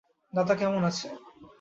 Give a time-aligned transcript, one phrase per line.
[0.33, 1.07] দাদা কেমন আছে?